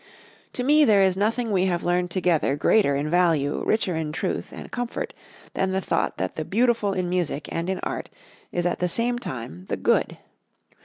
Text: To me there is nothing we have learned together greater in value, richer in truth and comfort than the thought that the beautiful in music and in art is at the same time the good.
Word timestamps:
To 0.53 0.63
me 0.63 0.83
there 0.83 1.03
is 1.03 1.15
nothing 1.15 1.51
we 1.51 1.65
have 1.65 1.83
learned 1.83 2.09
together 2.09 2.55
greater 2.55 2.95
in 2.95 3.07
value, 3.07 3.63
richer 3.63 3.95
in 3.95 4.11
truth 4.11 4.47
and 4.51 4.71
comfort 4.71 5.13
than 5.53 5.73
the 5.73 5.79
thought 5.79 6.17
that 6.17 6.37
the 6.37 6.43
beautiful 6.43 6.93
in 6.93 7.07
music 7.07 7.47
and 7.53 7.69
in 7.69 7.77
art 7.83 8.09
is 8.51 8.65
at 8.65 8.79
the 8.79 8.89
same 8.89 9.19
time 9.19 9.67
the 9.69 9.77
good. 9.77 10.17